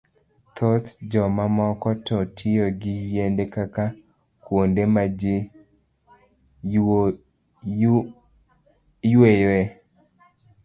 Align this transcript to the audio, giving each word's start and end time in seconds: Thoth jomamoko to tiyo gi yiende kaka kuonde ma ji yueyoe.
Thoth 0.55 0.87
jomamoko 1.11 1.89
to 2.05 2.15
tiyo 2.37 2.65
gi 2.81 2.93
yiende 3.11 3.43
kaka 3.55 3.85
kuonde 4.43 4.83
ma 4.93 5.03
ji 5.19 5.35
yueyoe. 9.13 9.63